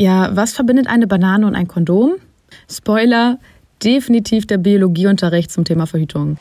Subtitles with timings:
[0.00, 2.14] Ja, was verbindet eine Banane und ein Kondom?
[2.70, 3.38] Spoiler,
[3.84, 6.38] definitiv der Biologieunterricht zum Thema Verhütung.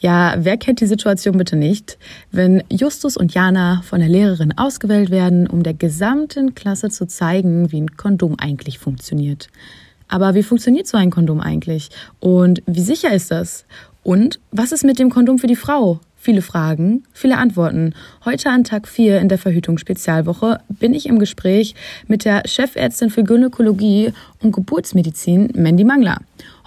[0.00, 1.98] Ja, wer kennt die Situation bitte nicht,
[2.30, 7.70] wenn Justus und Jana von der Lehrerin ausgewählt werden, um der gesamten Klasse zu zeigen,
[7.72, 9.48] wie ein Kondom eigentlich funktioniert.
[10.08, 11.90] Aber wie funktioniert so ein Kondom eigentlich?
[12.20, 13.66] Und wie sicher ist das?
[14.02, 16.00] Und was ist mit dem Kondom für die Frau?
[16.22, 17.96] Viele Fragen, viele Antworten.
[18.24, 21.74] Heute an Tag 4 in der Verhütungsspezialwoche bin ich im Gespräch
[22.06, 26.18] mit der Chefärztin für Gynäkologie und Geburtsmedizin, Mandy Mangler.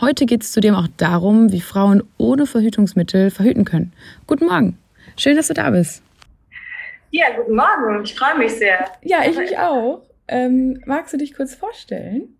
[0.01, 3.93] Heute geht es zudem auch darum, wie Frauen ohne Verhütungsmittel verhüten können.
[4.27, 4.77] Guten Morgen.
[5.15, 6.03] Schön, dass du da bist.
[7.11, 8.03] Ja, guten Morgen.
[8.03, 8.83] Ich freue mich sehr.
[9.03, 10.01] Ja, ich mich auch.
[10.27, 12.35] Ähm, magst du dich kurz vorstellen?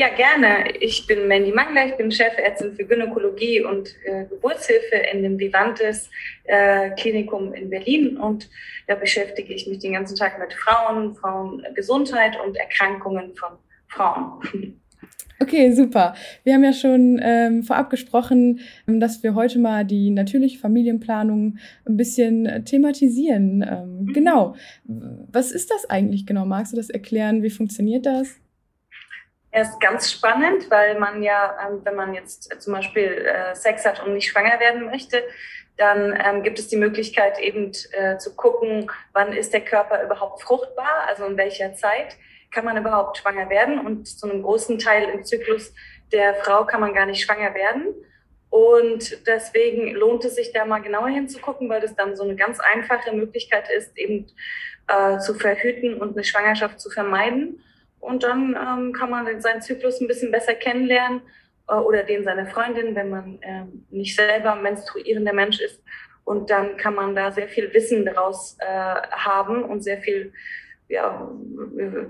[0.00, 0.76] Ja, gerne.
[0.78, 6.08] Ich bin Mandy Mangler, ich bin Chefärztin für Gynäkologie und äh, Geburtshilfe in dem Vivantes
[6.44, 8.48] äh, Klinikum in Berlin und
[8.86, 14.40] da beschäftige ich mich den ganzen Tag mit Frauen, Frauengesundheit und Erkrankungen von Frauen.
[15.40, 16.16] Okay, super.
[16.42, 21.96] Wir haben ja schon ähm, vorab gesprochen, dass wir heute mal die natürliche Familienplanung ein
[21.96, 23.62] bisschen thematisieren.
[23.62, 24.12] Ähm, mhm.
[24.12, 24.56] Genau.
[24.84, 26.44] Was ist das eigentlich genau?
[26.44, 27.44] Magst du das erklären?
[27.44, 28.40] Wie funktioniert das?
[29.50, 33.86] Er ist ganz spannend, weil man ja, ähm, wenn man jetzt zum Beispiel äh, Sex
[33.86, 35.22] hat und nicht schwanger werden möchte,
[35.78, 40.42] dann ähm, gibt es die Möglichkeit eben äh, zu gucken, wann ist der Körper überhaupt
[40.42, 42.16] fruchtbar, also in welcher Zeit
[42.50, 43.78] kann man überhaupt schwanger werden.
[43.78, 45.72] Und zu einem großen Teil im Zyklus
[46.12, 47.94] der Frau kann man gar nicht schwanger werden.
[48.50, 52.58] Und deswegen lohnt es sich da mal genauer hinzugucken, weil das dann so eine ganz
[52.60, 54.26] einfache Möglichkeit ist, eben
[54.88, 57.62] äh, zu verhüten und eine Schwangerschaft zu vermeiden.
[58.00, 61.22] Und dann ähm, kann man seinen Zyklus ein bisschen besser kennenlernen
[61.68, 65.82] äh, oder den seiner Freundin, wenn man äh, nicht selber menstruierender Mensch ist.
[66.24, 70.32] Und dann kann man da sehr viel Wissen daraus äh, haben und sehr viel
[70.88, 71.30] ja,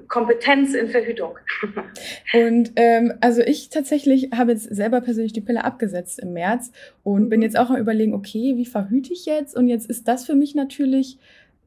[0.07, 1.37] Kompetenz in Verhütung.
[2.33, 6.71] Und ähm, also ich tatsächlich habe jetzt selber persönlich die Pille abgesetzt im März
[7.03, 7.43] und bin mhm.
[7.43, 9.57] jetzt auch am überlegen, okay, wie verhüte ich jetzt?
[9.57, 11.19] Und jetzt ist das für mich natürlich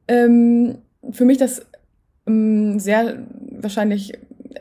[0.08, 0.78] ähm,
[1.10, 1.66] für mich das
[2.32, 3.18] ähm, sehr
[3.50, 4.12] wahrscheinlich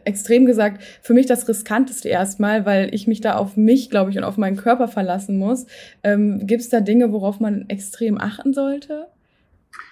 [0.05, 4.17] extrem gesagt, für mich das riskanteste erstmal, weil ich mich da auf mich, glaube ich,
[4.17, 5.65] und auf meinen Körper verlassen muss.
[6.03, 9.07] Ähm, Gibt es da Dinge, worauf man extrem achten sollte?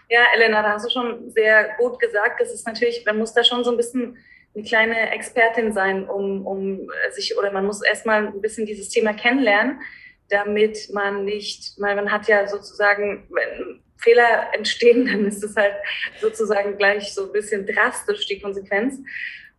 [0.10, 2.42] Ja, Elena, da hast du schon sehr gut gesagt.
[2.42, 4.18] Das ist natürlich, man muss da schon so ein bisschen
[4.56, 9.14] eine kleine Expertin sein, um, um sich, oder man muss erstmal ein bisschen dieses Thema
[9.14, 9.80] kennenlernen,
[10.30, 13.28] damit man nicht, weil man hat ja sozusagen,
[14.00, 15.76] Fehler entstehen, dann ist es halt
[16.20, 19.00] sozusagen gleich so ein bisschen drastisch die Konsequenz.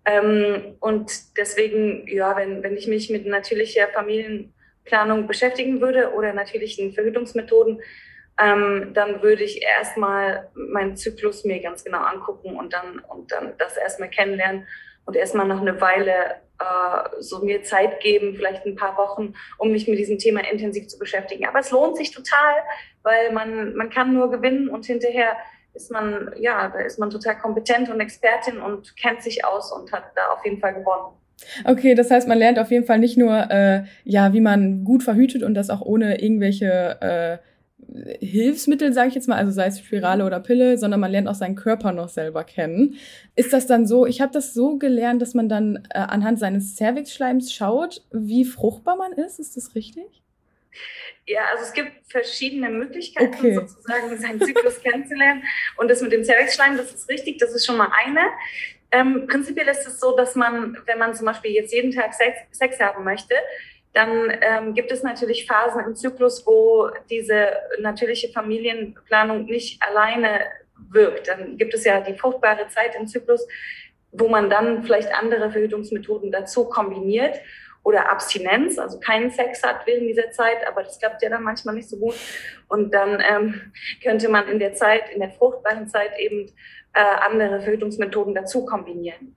[0.04, 6.92] Ähm, und deswegen, ja, wenn, wenn ich mich mit natürlicher Familienplanung beschäftigen würde oder natürlichen
[6.92, 7.80] Verhütungsmethoden,
[8.40, 13.52] ähm, dann würde ich erstmal meinen Zyklus mir ganz genau angucken und dann, und dann
[13.58, 14.66] das erstmal kennenlernen
[15.04, 19.72] und erstmal noch eine Weile äh, so mir Zeit geben, vielleicht ein paar Wochen, um
[19.72, 21.46] mich mit diesem Thema intensiv zu beschäftigen.
[21.46, 22.54] Aber es lohnt sich total,
[23.02, 25.36] weil man, man kann nur gewinnen und hinterher
[25.72, 29.92] ist man, ja, da ist man total kompetent und Expertin und kennt sich aus und
[29.92, 31.14] hat da auf jeden Fall gewonnen.
[31.64, 35.02] Okay, das heißt, man lernt auf jeden Fall nicht nur, äh, ja, wie man gut
[35.02, 37.38] verhütet und das auch ohne irgendwelche äh,
[38.20, 41.34] Hilfsmittel, sage ich jetzt mal, also sei es Spirale oder Pille, sondern man lernt auch
[41.34, 42.96] seinen Körper noch selber kennen.
[43.36, 46.76] Ist das dann so, ich habe das so gelernt, dass man dann äh, anhand seines
[46.76, 50.22] Cervixschleims schaut, wie fruchtbar man ist, ist das richtig?
[51.26, 53.54] Ja, also es gibt verschiedene Möglichkeiten, okay.
[53.54, 55.42] sozusagen seinen Zyklus kennenzulernen.
[55.76, 58.20] Und das mit dem Cervixschleim, das ist richtig, das ist schon mal eine.
[58.92, 62.36] Ähm, prinzipiell ist es so, dass man, wenn man zum Beispiel jetzt jeden Tag Sex,
[62.50, 63.34] Sex haben möchte,
[63.92, 67.48] dann ähm, gibt es natürlich Phasen im Zyklus, wo diese
[67.80, 70.42] natürliche Familienplanung nicht alleine
[70.90, 71.28] wirkt.
[71.28, 73.46] Dann gibt es ja die fruchtbare Zeit im Zyklus,
[74.12, 77.40] wo man dann vielleicht andere Verhütungsmethoden dazu kombiniert
[77.82, 81.74] oder Abstinenz, also keinen Sex hat während dieser Zeit, aber das klappt ja dann manchmal
[81.74, 82.14] nicht so gut.
[82.68, 86.46] Und dann ähm, könnte man in der Zeit, in der fruchtbaren Zeit eben
[86.92, 89.36] äh, andere Verhütungsmethoden dazu kombinieren.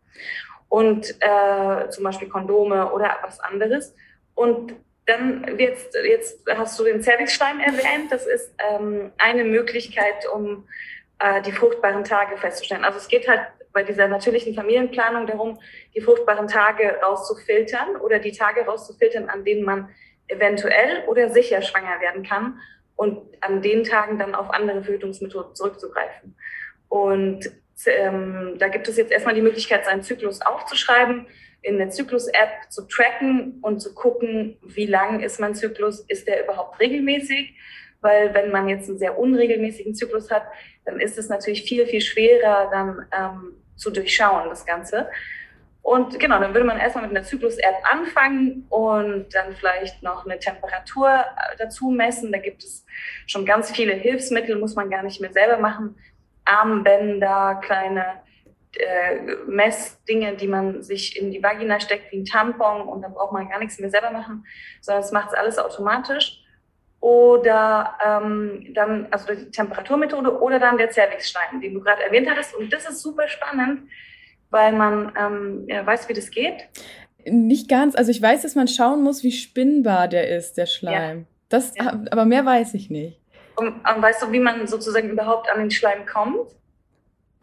[0.67, 3.95] Und äh, zum Beispiel Kondome oder was anderes.
[4.35, 4.73] Und
[5.05, 8.11] dann jetzt, jetzt hast du den Cervixschleim erwähnt.
[8.11, 10.67] Das ist ähm, eine Möglichkeit, um
[11.19, 12.85] äh, die fruchtbaren Tage festzustellen.
[12.85, 13.41] Also es geht halt
[13.73, 15.59] bei dieser natürlichen Familienplanung darum,
[15.95, 19.89] die fruchtbaren Tage rauszufiltern oder die Tage rauszufiltern, an denen man
[20.27, 22.59] eventuell oder sicher schwanger werden kann
[22.95, 26.35] und an den Tagen dann auf andere Verhütungsmethoden zurückzugreifen.
[26.87, 27.51] Und
[27.87, 31.27] ähm, da gibt es jetzt erstmal die Möglichkeit, seinen Zyklus aufzuschreiben
[31.63, 36.43] in der Zyklus-App zu tracken und zu gucken, wie lang ist mein Zyklus, ist der
[36.43, 37.55] überhaupt regelmäßig
[38.03, 40.43] weil wenn man jetzt einen sehr unregelmäßigen Zyklus hat,
[40.85, 45.09] dann ist es natürlich viel, viel schwerer dann ähm, zu durchschauen, das Ganze.
[45.81, 50.37] Und genau, dann würde man erstmal mit einer Zyklus-App anfangen und dann vielleicht noch eine
[50.37, 52.31] Temperatur äh, dazu messen.
[52.31, 52.85] Da gibt es
[53.25, 55.95] schon ganz viele Hilfsmittel, muss man gar nicht mehr selber machen.
[56.45, 58.21] Armbänder, kleine
[58.77, 63.33] äh, Messdinge, die man sich in die Vagina steckt, wie ein Tampon und dann braucht
[63.33, 64.45] man gar nichts mehr selber machen,
[64.81, 66.39] sondern es macht es alles automatisch.
[66.99, 72.55] Oder ähm, dann, also die Temperaturmethode oder dann der Cervixstein, den du gerade erwähnt hattest.
[72.55, 73.89] Und das ist super spannend,
[74.51, 76.69] weil man ähm, ja, weiß, wie das geht?
[77.25, 77.95] Nicht ganz.
[77.95, 81.19] Also ich weiß, dass man schauen muss, wie spinnbar der ist, der Schleim.
[81.19, 81.25] Ja.
[81.49, 82.01] Das, ja.
[82.09, 83.19] Aber mehr weiß ich nicht.
[83.57, 86.47] Und, und, weißt du, wie man sozusagen überhaupt an den Schleim kommt?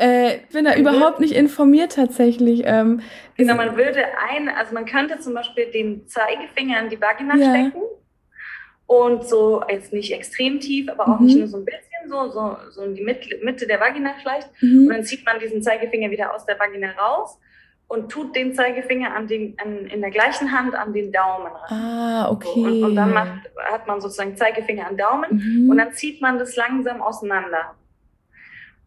[0.01, 2.63] Äh, bin da überhaupt nicht informiert tatsächlich.
[2.65, 3.03] Ähm,
[3.37, 7.51] genau, man würde ein, also man könnte zum Beispiel den Zeigefinger in die Vagina ja.
[7.51, 7.83] stecken
[8.87, 11.27] und so jetzt nicht extrem tief, aber auch mhm.
[11.27, 14.49] nicht nur so ein bisschen, so, so, so in die Mitte, Mitte der Vagina vielleicht.
[14.63, 14.87] Mhm.
[14.87, 17.39] Und dann zieht man diesen Zeigefinger wieder aus der Vagina raus
[17.87, 21.79] und tut den Zeigefinger an den, an, in der gleichen Hand an den Daumen ran.
[21.79, 22.65] Ah, okay.
[22.65, 25.71] Und, und dann macht, hat man sozusagen Zeigefinger an Daumen mhm.
[25.71, 27.75] und dann zieht man das langsam auseinander.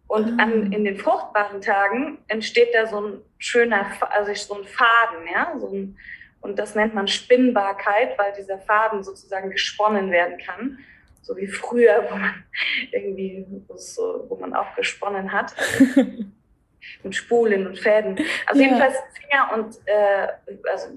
[0.07, 0.43] Und ah.
[0.43, 5.53] an, in den fruchtbaren Tagen entsteht da so ein schöner, also so ein Faden, ja,
[5.59, 5.97] so ein,
[6.41, 10.79] und das nennt man Spinnbarkeit, weil dieser Faden sozusagen gesponnen werden kann.
[11.21, 12.43] So wie früher, wo man
[12.91, 13.45] irgendwie,
[13.75, 15.55] so, wo man auch gesponnen hat.
[15.57, 16.03] Also
[17.03, 18.19] mit Spulen und Fäden.
[18.45, 18.67] Also ja.
[18.67, 20.27] jedenfalls Finger und äh,
[20.69, 20.87] also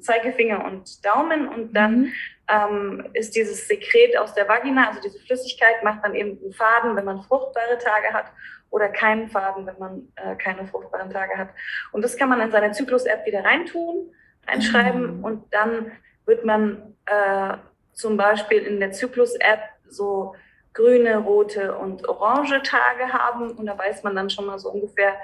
[0.00, 2.12] Zeigefinger und Daumen und dann mhm.
[2.52, 6.96] Ähm, ist dieses Sekret aus der Vagina, also diese Flüssigkeit, macht dann eben einen Faden,
[6.96, 8.26] wenn man fruchtbare Tage hat
[8.70, 11.48] oder keinen Faden, wenn man äh, keine fruchtbaren Tage hat.
[11.92, 14.12] Und das kann man in seine Zyklus-App wieder reintun
[14.46, 15.24] einschreiben mhm.
[15.24, 15.92] und dann
[16.26, 17.56] wird man äh,
[17.92, 20.34] zum Beispiel in der Zyklus-App so
[20.74, 25.14] grüne, rote und orange Tage haben und da weiß man dann schon mal so ungefähr,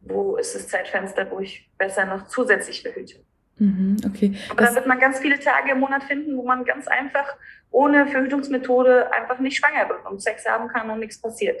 [0.00, 3.20] wo ist das Zeitfenster, wo ich besser noch zusätzlich verhüte.
[3.58, 4.34] Mhm, okay.
[4.50, 7.34] Aber das dann wird man ganz viele Tage im Monat finden, wo man ganz einfach
[7.70, 11.60] ohne Verhütungsmethode einfach nicht schwanger wird und Sex haben kann und nichts passiert.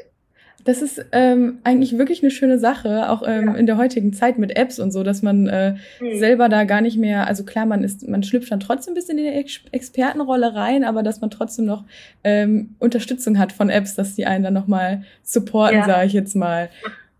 [0.64, 3.54] Das ist ähm, eigentlich wirklich eine schöne Sache, auch ähm, ja.
[3.54, 6.18] in der heutigen Zeit mit Apps und so, dass man äh, mhm.
[6.18, 9.18] selber da gar nicht mehr, also klar, man ist, man schlüpft dann trotzdem ein bisschen
[9.18, 11.84] in die Ex Expertenrolle rein, aber dass man trotzdem noch
[12.22, 15.86] ähm, Unterstützung hat von Apps, dass die einen dann nochmal supporten, ja.
[15.86, 16.70] sage ich jetzt mal.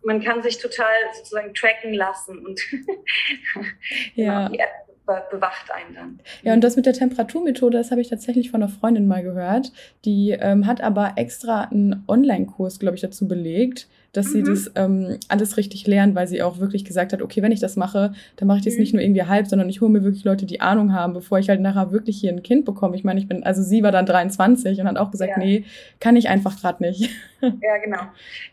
[0.05, 2.61] Man kann sich total sozusagen tracken lassen und
[4.15, 4.49] ja.
[4.49, 6.21] Genau, die App bewacht einen dann.
[6.43, 9.73] Ja, und das mit der Temperaturmethode, das habe ich tatsächlich von einer Freundin mal gehört.
[10.05, 14.31] Die ähm, hat aber extra einen Online-Kurs, glaube ich, dazu belegt, dass mhm.
[14.31, 17.61] sie das ähm, alles richtig lernen, weil sie auch wirklich gesagt hat, okay, wenn ich
[17.61, 18.81] das mache, dann mache ich das mhm.
[18.81, 21.49] nicht nur irgendwie halb, sondern ich hole mir wirklich Leute, die Ahnung haben, bevor ich
[21.49, 22.97] halt nachher wirklich hier ein Kind bekomme.
[22.97, 25.39] Ich meine, ich bin, also sie war dann 23 und hat auch gesagt, ja.
[25.39, 25.65] nee,
[26.01, 27.11] kann ich einfach gerade nicht.
[27.61, 28.01] Ja, genau.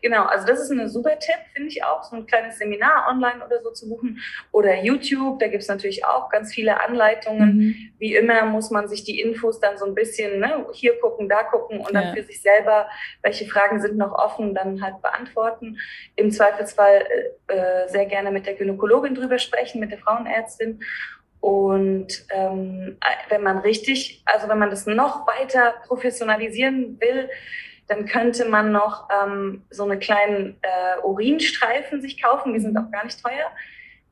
[0.01, 3.45] Genau, also das ist ein super Tipp, finde ich auch, so ein kleines Seminar online
[3.45, 4.19] oder so zu buchen.
[4.51, 7.55] Oder YouTube, da gibt es natürlich auch ganz viele Anleitungen.
[7.55, 7.75] Mhm.
[7.99, 11.43] Wie immer muss man sich die Infos dann so ein bisschen ne, hier gucken, da
[11.43, 12.13] gucken und dann ja.
[12.13, 12.87] für sich selber,
[13.21, 15.50] welche Fragen sind noch offen, dann halt beantworten.
[15.51, 15.77] Antworten.
[16.15, 17.05] Im Zweifelsfall
[17.47, 20.79] äh, äh, sehr gerne mit der Gynäkologin drüber sprechen, mit der Frauenärztin.
[21.39, 22.97] Und ähm,
[23.29, 27.29] wenn man richtig, also wenn man das noch weiter professionalisieren will,
[27.87, 32.53] dann könnte man noch ähm, so eine kleinen äh, Urinstreifen sich kaufen.
[32.53, 33.51] Die sind auch gar nicht teuer.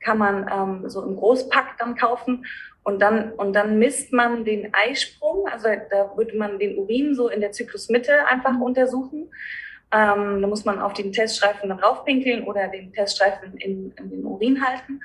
[0.03, 2.45] Kann man ähm, so im Großpack dann kaufen.
[2.83, 5.47] Und dann, und dann misst man den Eisprung.
[5.47, 8.63] Also da würde man den Urin so in der Zyklusmitte einfach mhm.
[8.63, 9.29] untersuchen.
[9.91, 14.25] Ähm, da muss man auf den Teststreifen dann raufpinkeln oder den Teststreifen in, in den
[14.25, 15.01] Urin halten.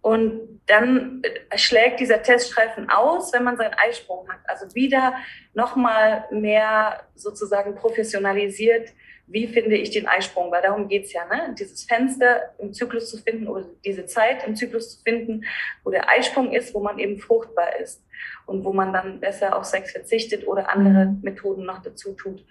[0.00, 1.22] Und dann
[1.56, 4.40] schlägt dieser Teststreifen aus, wenn man seinen Eisprung hat.
[4.44, 5.14] Also wieder
[5.54, 8.90] nochmal mehr sozusagen professionalisiert,
[9.26, 11.54] wie finde ich den Eisprung, weil darum geht's ja, ne?
[11.58, 15.44] dieses Fenster im Zyklus zu finden oder diese Zeit im Zyklus zu finden,
[15.82, 18.04] wo der Eisprung ist, wo man eben fruchtbar ist
[18.44, 21.20] und wo man dann besser auf Sex verzichtet oder andere mhm.
[21.22, 22.44] Methoden noch dazu tut.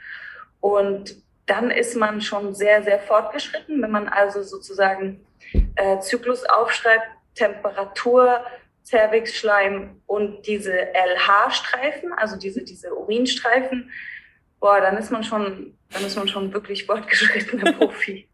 [0.59, 3.81] Und dann ist man schon sehr, sehr fortgeschritten.
[3.81, 5.25] Wenn man also sozusagen
[5.75, 8.41] äh, Zyklus aufschreibt, Temperatur,
[8.85, 13.89] Cervixschleim und diese LH-Streifen, also diese, diese Urinstreifen,
[14.59, 18.27] boah, dann ist man schon, dann ist man schon wirklich fortgeschrittener Profi.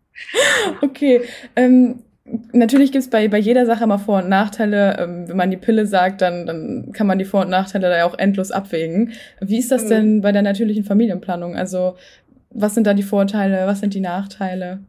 [0.82, 1.24] okay.
[1.56, 2.04] Ähm,
[2.52, 4.98] natürlich gibt es bei, bei jeder Sache immer Vor- und Nachteile.
[5.00, 7.98] Ähm, wenn man die Pille sagt, dann, dann kann man die Vor- und Nachteile da
[7.98, 9.14] ja auch endlos abwägen.
[9.40, 9.90] Wie ist das mhm.
[9.90, 11.56] denn bei der natürlichen Familienplanung?
[11.56, 11.96] Also
[12.50, 14.84] was sind da die Vorteile, was sind die Nachteile?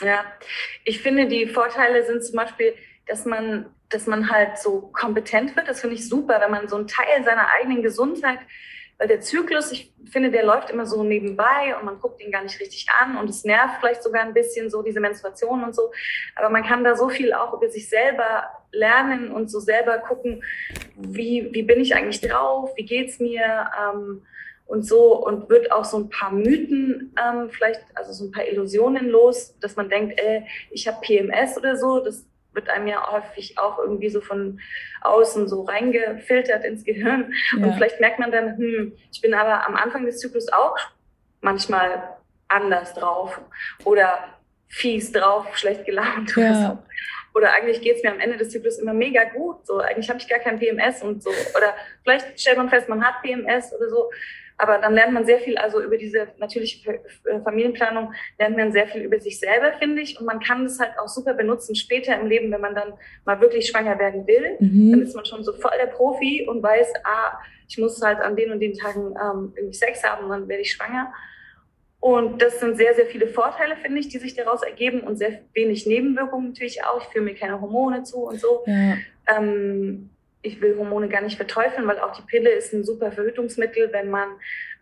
[0.00, 0.24] Ja,
[0.84, 2.74] ich finde, die Vorteile sind zum Beispiel,
[3.06, 5.68] dass man, dass man halt so kompetent wird.
[5.68, 8.40] Das finde ich super, wenn man so einen Teil seiner eigenen Gesundheit
[8.98, 12.42] weil der Zyklus, ich finde, der läuft immer so nebenbei und man guckt ihn gar
[12.42, 15.90] nicht richtig an und es nervt vielleicht sogar ein bisschen so diese Menstruation und so.
[16.36, 20.44] Aber man kann da so viel auch über sich selber lernen und so selber gucken,
[20.96, 24.22] wie, wie bin ich eigentlich drauf, wie geht's mir ähm,
[24.66, 28.46] und so und wird auch so ein paar Mythen ähm, vielleicht, also so ein paar
[28.46, 33.10] Illusionen los, dass man denkt, ey, ich habe PMS oder so, das wird einem ja
[33.10, 34.60] häufig auch irgendwie so von
[35.02, 37.34] außen so reingefiltert ins Gehirn.
[37.58, 37.66] Ja.
[37.66, 40.76] Und vielleicht merkt man dann, hm, ich bin aber am Anfang des Zyklus auch
[41.40, 42.16] manchmal
[42.48, 43.40] anders drauf
[43.84, 44.18] oder
[44.68, 46.42] fies drauf, schlecht gelaunt ja.
[46.42, 46.78] oder so.
[47.34, 49.66] Oder eigentlich geht es mir am Ende des Zyklus immer mega gut.
[49.66, 51.30] So, eigentlich habe ich gar kein PMS und so.
[51.56, 54.10] Oder vielleicht stellt man fest, man hat PMS oder so.
[54.56, 57.00] Aber dann lernt man sehr viel, also über diese natürliche
[57.42, 60.18] Familienplanung lernt man sehr viel über sich selber, finde ich.
[60.18, 62.92] Und man kann das halt auch super benutzen später im Leben, wenn man dann
[63.24, 64.56] mal wirklich schwanger werden will.
[64.60, 64.92] Mhm.
[64.92, 68.36] Dann ist man schon so voll der Profi und weiß, ah, ich muss halt an
[68.36, 71.12] den und den Tagen ähm, irgendwie Sex haben und dann werde ich schwanger.
[71.98, 75.40] Und das sind sehr, sehr viele Vorteile, finde ich, die sich daraus ergeben und sehr
[75.54, 77.00] wenig Nebenwirkungen natürlich auch.
[77.00, 78.62] Ich führe mir keine Hormone zu und so.
[78.66, 78.98] Ja.
[79.26, 80.10] Ähm,
[80.44, 84.10] ich will Hormone gar nicht verteufeln, weil auch die Pille ist ein super Verhütungsmittel, wenn
[84.10, 84.28] man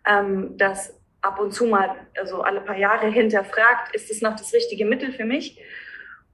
[0.07, 4.53] ähm, das ab und zu mal, also alle paar Jahre hinterfragt, ist es noch das
[4.53, 5.59] richtige Mittel für mich?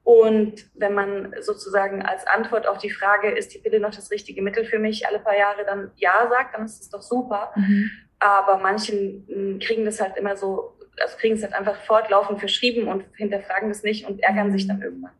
[0.03, 4.41] Und wenn man sozusagen als Antwort auf die Frage, ist die Pille noch das richtige
[4.41, 7.51] Mittel für mich, alle paar Jahre dann Ja sagt, dann ist es doch super.
[7.55, 7.91] Mhm.
[8.17, 12.87] Aber manchen hm, kriegen das halt immer so, also kriegen es halt einfach fortlaufend verschrieben
[12.87, 15.11] und hinterfragen das nicht und ärgern sich dann irgendwann.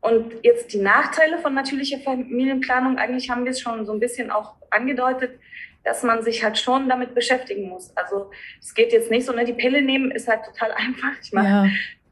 [0.00, 4.30] Und jetzt die Nachteile von natürlicher Familienplanung, eigentlich haben wir es schon so ein bisschen
[4.30, 5.38] auch angedeutet,
[5.84, 7.94] dass man sich halt schon damit beschäftigen muss.
[7.96, 8.30] Also
[8.60, 11.12] es geht jetzt nicht so, ne, die Pille nehmen ist halt total einfach.
[11.22, 11.66] Ich mache ja.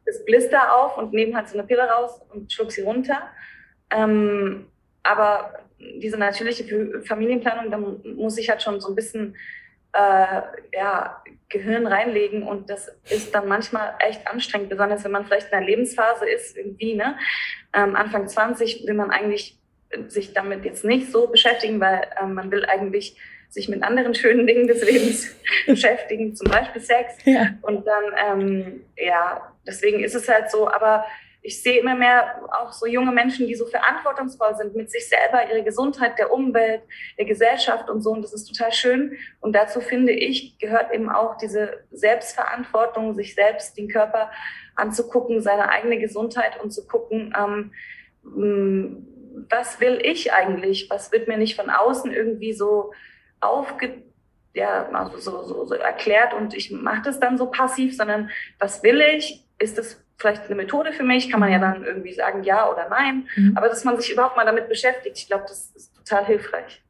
[0.06, 3.22] das Blister auf und nehme halt so eine Pille raus und schluck sie runter.
[3.90, 4.66] Ähm,
[5.02, 9.36] aber diese natürliche Familienplanung, da muss ich halt schon so ein bisschen
[9.98, 15.48] äh, ja, Gehirn reinlegen und das ist dann manchmal echt anstrengend, besonders wenn man vielleicht
[15.48, 17.16] in einer Lebensphase ist, irgendwie, ne?
[17.74, 19.58] Ähm, Anfang 20 will man eigentlich
[20.08, 23.16] sich damit jetzt nicht so beschäftigen, weil ähm, man will eigentlich
[23.48, 25.34] sich mit anderen schönen Dingen des Lebens
[25.66, 27.14] beschäftigen, zum Beispiel Sex.
[27.24, 27.54] Ja.
[27.62, 28.04] Und dann,
[28.42, 31.06] ähm, ja, deswegen ist es halt so, aber
[31.48, 35.48] ich sehe immer mehr auch so junge Menschen, die so verantwortungsvoll sind mit sich selber,
[35.48, 36.82] ihre Gesundheit, der Umwelt,
[37.16, 38.10] der Gesellschaft und so.
[38.10, 39.16] Und das ist total schön.
[39.40, 44.30] Und dazu finde ich, gehört eben auch diese Selbstverantwortung, sich selbst den Körper
[44.74, 47.72] anzugucken, seine eigene Gesundheit und zu gucken, ähm,
[48.22, 49.06] mm,
[49.48, 50.90] was will ich eigentlich?
[50.90, 52.92] Was wird mir nicht von außen irgendwie so
[53.40, 54.02] aufge
[54.52, 58.82] ja, also so, so, so erklärt und ich mache das dann so passiv, sondern was
[58.82, 59.44] will ich?
[59.58, 61.62] Ist das vielleicht eine Methode für mich, kann man ja mhm.
[61.62, 63.26] dann irgendwie sagen ja oder nein.
[63.36, 63.56] Mhm.
[63.56, 66.82] Aber dass man sich überhaupt mal damit beschäftigt, ich glaube, das ist total hilfreich.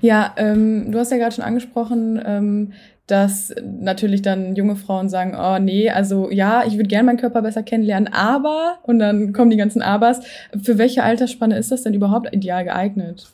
[0.00, 2.72] Ja, ähm, du hast ja gerade schon angesprochen, ähm,
[3.06, 7.42] dass natürlich dann junge Frauen sagen, oh nee, also ja, ich würde gerne meinen Körper
[7.42, 10.20] besser kennenlernen, aber, und dann kommen die ganzen Abers.
[10.62, 13.28] Für welche Altersspanne ist das denn überhaupt ideal geeignet?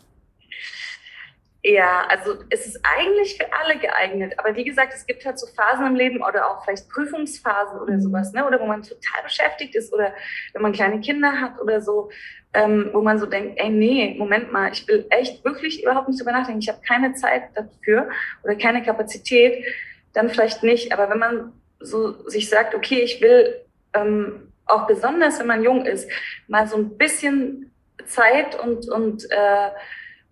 [1.67, 4.35] Ja, also es ist eigentlich für alle geeignet.
[4.39, 7.95] Aber wie gesagt, es gibt halt so Phasen im Leben oder auch vielleicht Prüfungsphasen oder
[7.95, 8.03] mhm.
[8.03, 8.47] sowas, ne?
[8.47, 10.13] Oder wo man total beschäftigt ist oder
[10.53, 12.11] wenn man kleine Kinder hat oder so,
[12.53, 16.21] ähm, wo man so denkt, ey, nee, Moment mal, ich will echt wirklich überhaupt nicht
[16.21, 16.61] drüber nachdenken.
[16.61, 18.11] Ich habe keine Zeit dafür
[18.43, 19.65] oder keine Kapazität,
[20.13, 20.93] dann vielleicht nicht.
[20.93, 23.59] Aber wenn man so sich sagt, okay, ich will
[23.95, 26.11] ähm, auch besonders, wenn man jung ist,
[26.47, 27.73] mal so ein bisschen
[28.05, 29.71] Zeit und, und, äh,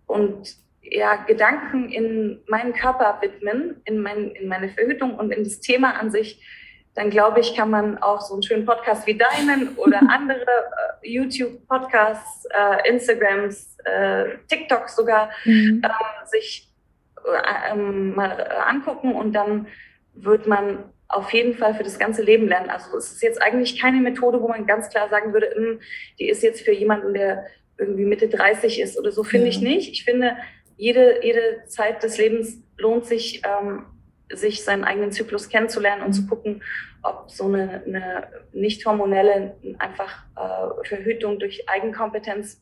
[0.05, 5.59] und ja, Gedanken in meinen Körper widmen, in, mein, in meine Verhütung und in das
[5.59, 6.41] Thema an sich,
[6.95, 11.09] dann glaube ich, kann man auch so einen schönen Podcast wie deinen oder andere äh,
[11.09, 15.81] YouTube-Podcasts, äh, Instagrams, äh, TikToks sogar mhm.
[15.83, 16.69] äh, sich
[17.25, 19.67] äh, ähm, mal äh, angucken und dann
[20.13, 22.69] wird man auf jeden Fall für das ganze Leben lernen.
[22.69, 25.79] Also es ist jetzt eigentlich keine Methode, wo man ganz klar sagen würde, hm,
[26.19, 27.45] die ist jetzt für jemanden, der
[27.77, 29.51] irgendwie Mitte 30 ist oder so, finde ja.
[29.51, 29.91] ich nicht.
[29.91, 30.37] Ich finde,
[30.83, 33.85] jede, jede Zeit des Lebens lohnt sich, ähm,
[34.29, 36.61] sich seinen eigenen Zyklus kennenzulernen und zu gucken,
[37.03, 42.61] ob so eine, eine nicht hormonelle einfach äh, Verhütung durch Eigenkompetenz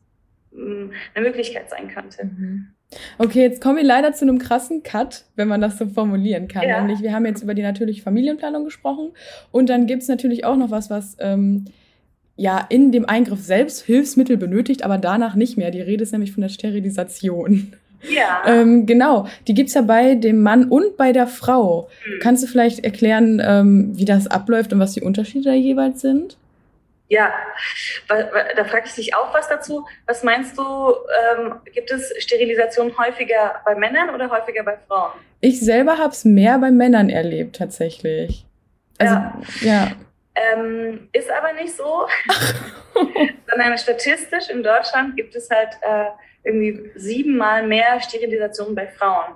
[0.51, 2.25] mh, hm, eine Möglichkeit sein könnte.
[2.25, 2.67] Mhm.
[3.17, 6.67] Okay, jetzt kommen wir leider zu einem krassen Cut, wenn man das so formulieren kann.
[6.67, 6.79] Ja.
[6.79, 9.13] Nämlich, wir haben jetzt über die natürliche Familienplanung gesprochen
[9.51, 11.65] und dann gibt es natürlich auch noch was, was ähm,
[12.35, 15.71] ja in dem Eingriff selbst Hilfsmittel benötigt, aber danach nicht mehr.
[15.71, 17.73] Die Rede ist nämlich von der Sterilisation.
[18.03, 18.43] Ja.
[18.45, 21.89] Ähm, genau, die gibt es ja bei dem Mann und bei der Frau.
[22.05, 22.19] Mhm.
[22.21, 26.37] Kannst du vielleicht erklären, ähm, wie das abläuft und was die Unterschiede da jeweils sind?
[27.11, 27.29] Ja,
[28.07, 29.85] da frage ich dich auch was dazu.
[30.05, 35.11] Was meinst du, ähm, gibt es Sterilisation häufiger bei Männern oder häufiger bei Frauen?
[35.41, 38.45] Ich selber habe es mehr bei Männern erlebt, tatsächlich.
[38.97, 39.33] Also, ja.
[39.61, 39.91] ja.
[40.35, 42.07] Ähm, ist aber nicht so,
[43.49, 46.05] sondern statistisch in Deutschland gibt es halt äh,
[46.43, 49.35] irgendwie siebenmal mehr Sterilisation bei Frauen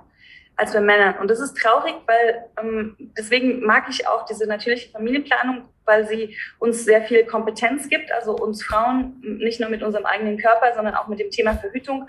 [0.56, 1.18] als bei Männern.
[1.18, 6.36] Und das ist traurig, weil ähm, deswegen mag ich auch diese natürliche Familienplanung, weil sie
[6.58, 10.94] uns sehr viel Kompetenz gibt, also uns Frauen, nicht nur mit unserem eigenen Körper, sondern
[10.94, 12.08] auch mit dem Thema Verhütung.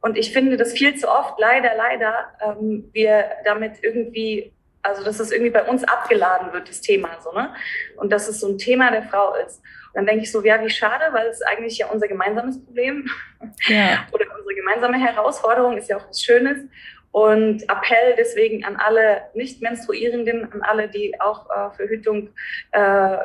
[0.00, 5.20] Und ich finde, dass viel zu oft, leider, leider, ähm, wir damit irgendwie, also dass
[5.20, 7.54] es irgendwie bei uns abgeladen wird, das Thema so, ne?
[7.96, 9.58] Und dass es so ein Thema der Frau ist.
[9.58, 13.08] Und dann denke ich so, ja, wie schade, weil es eigentlich ja unser gemeinsames Problem
[13.68, 14.06] ja.
[14.12, 14.24] oder
[14.62, 16.58] gemeinsame Herausforderung ist ja auch was Schönes.
[17.10, 22.30] Und Appell deswegen an alle Nicht-Menstruierenden, an alle, die auch äh, Verhütung
[22.70, 23.16] äh,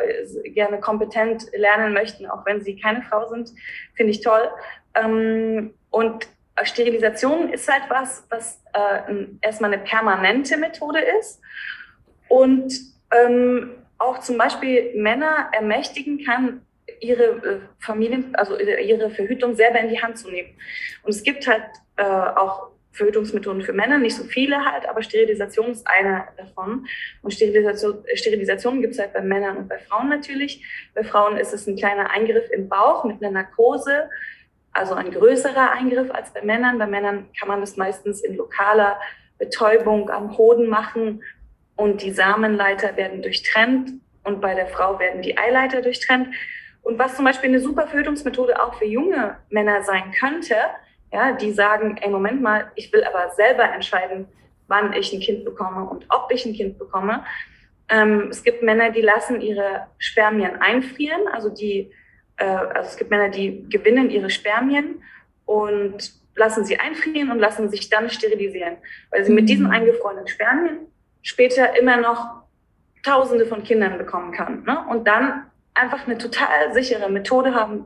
[0.50, 3.52] gerne kompetent lernen möchten, auch wenn sie keine Frau sind,
[3.96, 4.50] finde ich toll.
[4.94, 6.28] Ähm, und
[6.64, 11.40] Sterilisation ist halt was, was äh, erstmal eine permanente Methode ist
[12.28, 12.74] und
[13.12, 16.62] ähm, auch zum Beispiel Männer ermächtigen kann,
[17.00, 20.50] ihre äh, Familien, also ihre Verhütung selber in die Hand zu nehmen.
[21.04, 21.64] Und es gibt halt
[21.98, 26.88] äh, auch Verhütungsmethoden für Männer, nicht so viele halt, aber Sterilisation ist eine davon.
[27.22, 30.64] Und Sterilisation, Sterilisation gibt es halt bei Männern und bei Frauen natürlich.
[30.96, 34.10] Bei Frauen ist es ein kleiner Eingriff im Bauch mit einer Narkose,
[34.74, 36.80] also ein größerer Eingriff als bei Männern.
[36.80, 39.00] Bei Männern kann man das meistens in lokaler
[39.38, 41.24] Betäubung am Hoden machen
[41.76, 43.92] und die Samenleiter werden durchtrennt
[44.24, 46.30] und bei der Frau werden die Eileiter durchtrennt.
[46.88, 50.56] Und was zum Beispiel eine super Verhütungsmethode auch für junge Männer sein könnte,
[51.12, 54.26] ja, die sagen, ey, Moment mal, ich will aber selber entscheiden,
[54.70, 57.26] wann ich ein Kind bekomme und ob ich ein Kind bekomme.
[57.90, 61.92] Ähm, es gibt Männer, die lassen ihre Spermien einfrieren, also die,
[62.38, 65.04] äh, also es gibt Männer, die gewinnen ihre Spermien
[65.46, 68.78] und lassen sie einfrieren und lassen sich dann sterilisieren,
[69.10, 69.72] weil sie mit diesen mhm.
[69.74, 70.88] eingefrorenen Spermien
[71.22, 72.44] später immer noch
[73.04, 74.64] Tausende von Kindern bekommen kann.
[74.64, 74.86] Ne?
[74.90, 75.48] Und dann
[75.80, 77.86] einfach eine total sichere Methode haben,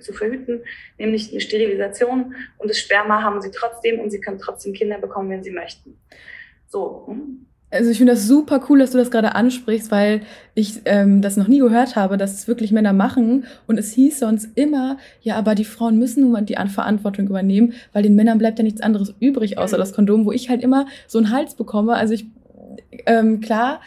[0.00, 0.60] zu verhüten,
[0.98, 2.34] nämlich eine Sterilisation.
[2.58, 5.98] Und das Sperma haben sie trotzdem und sie können trotzdem Kinder bekommen, wenn sie möchten.
[6.68, 7.04] So.
[7.08, 7.46] Hm?
[7.70, 10.20] Also ich finde das super cool, dass du das gerade ansprichst, weil
[10.54, 13.46] ich ähm, das noch nie gehört habe, dass es wirklich Männer machen.
[13.66, 17.72] Und es hieß sonst immer, ja, aber die Frauen müssen nun mal die Verantwortung übernehmen,
[17.94, 19.80] weil den Männern bleibt ja nichts anderes übrig außer mhm.
[19.80, 21.94] das Kondom, wo ich halt immer so einen Hals bekomme.
[21.94, 22.26] Also ich,
[23.06, 23.80] ähm, klar,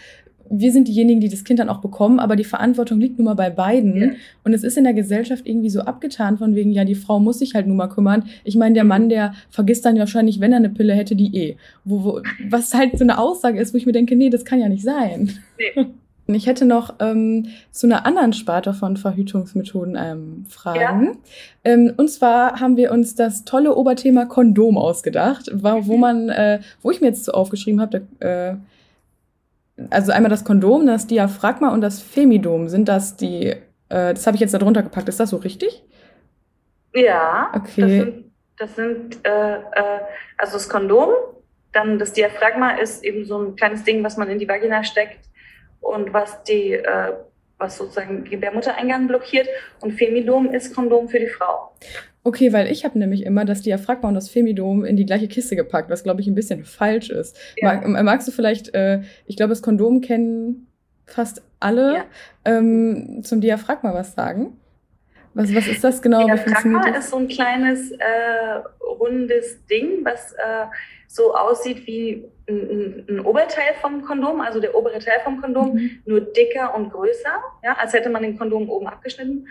[0.49, 3.33] wir sind diejenigen, die das Kind dann auch bekommen, aber die Verantwortung liegt nun mal
[3.35, 3.97] bei beiden.
[3.97, 4.09] Ja.
[4.43, 7.39] Und es ist in der Gesellschaft irgendwie so abgetan, von wegen, ja, die Frau muss
[7.39, 8.25] sich halt nun mal kümmern.
[8.43, 11.57] Ich meine, der Mann, der vergisst dann wahrscheinlich, wenn er eine Pille hätte, die eh.
[11.83, 14.59] Wo, wo, was halt so eine Aussage ist, wo ich mir denke, nee, das kann
[14.59, 15.31] ja nicht sein.
[15.57, 15.85] Nee.
[16.27, 21.05] Ich hätte noch ähm, zu einer anderen Sparte von Verhütungsmethoden ähm, Fragen.
[21.05, 21.11] Ja.
[21.63, 25.99] Ähm, und zwar haben wir uns das tolle Oberthema Kondom ausgedacht, wo, wo mhm.
[25.99, 28.55] man, äh, wo ich mir jetzt so aufgeschrieben habe, äh,
[29.89, 32.69] also einmal das Kondom, das Diaphragma und das Femidom.
[32.69, 33.59] Sind das die, äh,
[33.89, 35.83] das habe ich jetzt da drunter gepackt, ist das so richtig?
[36.93, 37.81] Ja, okay.
[37.81, 39.99] das sind, das sind äh, äh,
[40.37, 41.09] also das Kondom,
[41.73, 45.29] dann das Diaphragma ist eben so ein kleines Ding, was man in die Vagina steckt
[45.81, 47.13] und was die, äh,
[47.57, 49.47] was sozusagen Gebärmuttereingang blockiert
[49.81, 51.73] und Femidom ist Kondom für die Frau.
[52.27, 55.55] Okay, weil ich habe nämlich immer das Diaphragma und das Femidom in die gleiche Kiste
[55.55, 57.37] gepackt, was glaube ich ein bisschen falsch ist.
[57.55, 57.75] Ja.
[57.75, 60.65] Mag, magst du vielleicht, äh, ich glaube, das Kondom kennen
[61.05, 62.05] fast alle, ja.
[62.45, 64.57] ähm, zum Diaphragma was sagen?
[65.35, 66.25] Was, was ist das genau?
[66.25, 70.65] Diaphragma ist so ein kleines äh, rundes Ding, was äh,
[71.07, 75.91] so aussieht wie ein, ein, Oberteil vom Kondom, also der obere Teil vom Kondom, mhm.
[76.05, 79.47] nur dicker und größer, ja, als hätte man den Kondom oben abgeschnitten.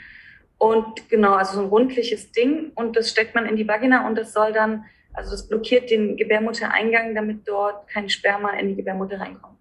[0.64, 4.16] Und genau, also so ein rundliches Ding und das steckt man in die Vagina und
[4.16, 9.20] das soll dann, also das blockiert den Gebärmuttereingang, damit dort kein Sperma in die Gebärmutter
[9.20, 9.58] reinkommt.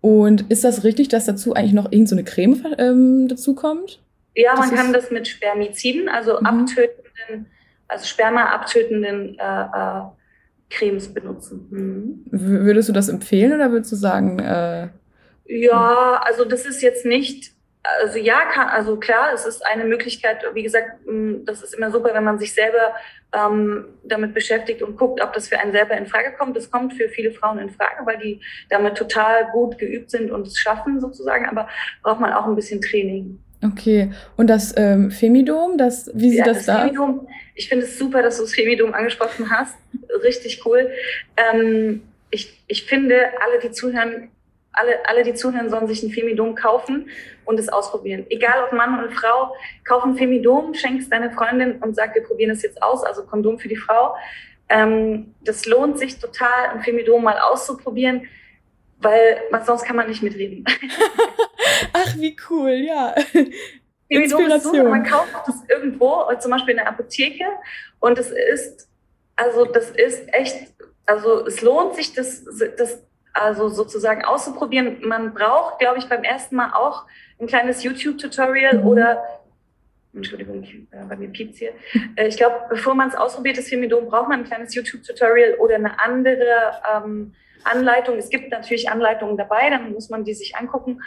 [0.00, 4.02] Und ist das richtig, dass dazu eigentlich noch irgendeine so Creme ähm, dazu kommt?
[4.34, 6.46] Ja, man kann das mit Spermiziden, also mhm.
[6.46, 7.46] abtötenden,
[7.86, 10.02] also Sperma abtötenden äh, äh,
[10.70, 11.66] Cremes benutzen.
[11.68, 12.24] Mhm.
[12.30, 14.38] Würdest du das empfehlen oder würdest du sagen?
[14.38, 14.88] Äh,
[15.44, 20.44] ja, also das ist jetzt nicht also ja, kann, also klar, es ist eine Möglichkeit,
[20.52, 20.90] wie gesagt,
[21.44, 22.94] das ist immer super, wenn man sich selber
[23.32, 26.56] ähm, damit beschäftigt und guckt, ob das für einen selber in Frage kommt.
[26.56, 30.46] Das kommt für viele Frauen in Frage, weil die damit total gut geübt sind und
[30.46, 31.68] es schaffen sozusagen, aber
[32.02, 33.38] braucht man auch ein bisschen Training.
[33.64, 37.86] Okay, und das ähm, Femidom, das, wie sieht ja, das, das da Femidom, Ich finde
[37.86, 39.76] es super, dass du das Femidom angesprochen hast.
[40.22, 40.90] Richtig cool.
[41.36, 44.30] Ähm, ich, ich finde, alle, die zuhören,
[44.78, 47.08] alle, alle, die zuhören, sollen sich ein Femidom kaufen
[47.44, 48.26] und es ausprobieren.
[48.30, 52.50] Egal ob Mann oder Frau, kauf ein Femidom, schenkst deine Freundin und sag, wir probieren
[52.50, 54.14] es jetzt aus, also Kondom für die Frau.
[54.68, 58.26] Ähm, das lohnt sich total, ein Femidom mal auszuprobieren,
[58.98, 60.64] weil sonst kann man nicht mitreden.
[61.92, 63.14] Ach, wie cool, ja.
[64.10, 67.44] Femidom ist so, man kauft das irgendwo, zum Beispiel in der Apotheke
[68.00, 68.88] und es ist,
[69.36, 70.72] also das ist echt,
[71.04, 72.44] also es lohnt sich, das,
[72.76, 73.02] das
[73.40, 74.98] also sozusagen auszuprobieren.
[75.06, 77.06] Man braucht, glaube ich, beim ersten Mal auch
[77.40, 78.86] ein kleines YouTube-Tutorial mhm.
[78.86, 79.22] oder
[80.14, 81.72] Entschuldigung, äh, bei mir piept hier.
[82.16, 85.76] Äh, ich glaube, bevor man es ausprobiert, das Firmidom, braucht man ein kleines YouTube-Tutorial oder
[85.76, 88.16] eine andere ähm, Anleitung.
[88.16, 91.00] Es gibt natürlich Anleitungen dabei, dann muss man die sich angucken.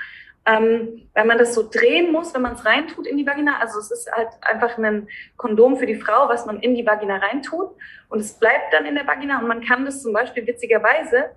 [0.45, 3.77] Ähm, wenn man das so drehen muss, wenn man es reintut in die Vagina, also
[3.77, 7.75] es ist halt einfach ein Kondom für die Frau, was man in die Vagina reintut
[8.09, 11.29] und es bleibt dann in der Vagina und man kann das zum Beispiel witzigerweise,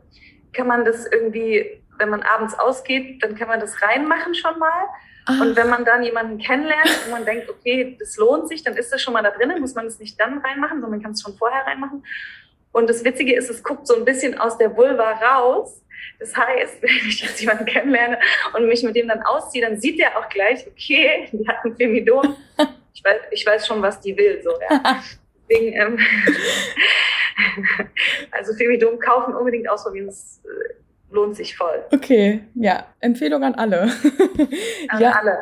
[0.54, 4.86] kann man das irgendwie, wenn man abends ausgeht, dann kann man das reinmachen schon mal.
[5.26, 5.40] Ach.
[5.40, 8.92] Und wenn man dann jemanden kennenlernt und man denkt, okay, das lohnt sich, dann ist
[8.92, 11.22] das schon mal da drinnen, muss man es nicht dann reinmachen, sondern man kann es
[11.22, 12.04] schon vorher reinmachen.
[12.72, 15.80] Und das Witzige ist, es guckt so ein bisschen aus der Vulva raus.
[16.18, 18.18] Das heißt, wenn ich jetzt jemanden kennenlerne
[18.52, 21.76] und mich mit dem dann ausziehe, dann sieht der auch gleich, okay, die hat ein
[21.76, 22.36] Femidom.
[22.96, 24.40] Ich weiß, ich weiß schon, was die will.
[24.42, 25.02] So, ja.
[25.50, 25.98] Deswegen, ähm,
[28.30, 30.06] also Femidom kaufen, unbedingt ausprobieren.
[30.06, 31.84] Das äh, lohnt sich voll.
[31.92, 33.82] Okay, ja, Empfehlung an alle.
[34.88, 35.12] an ja.
[35.12, 35.38] alle.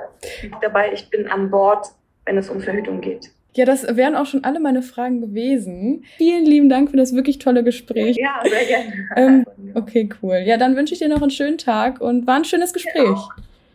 [0.60, 1.88] Dabei, ich bin an Bord,
[2.24, 3.30] wenn es um Verhütung geht.
[3.54, 6.04] Ja, das wären auch schon alle meine Fragen gewesen.
[6.16, 8.16] Vielen lieben Dank für das wirklich tolle Gespräch.
[8.16, 9.08] Ja, sehr gerne.
[9.16, 10.36] ähm, okay, cool.
[10.36, 13.18] Ja, dann wünsche ich dir noch einen schönen Tag und war ein schönes Gespräch.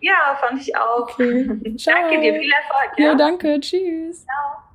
[0.01, 1.09] Ja, fand ich auch.
[1.09, 1.47] Okay.
[1.77, 1.95] Ciao.
[1.95, 2.97] Danke dir, viel Erfolg.
[2.97, 3.59] Ja, ja danke.
[3.59, 4.25] Tschüss.
[4.25, 4.66] Ciao.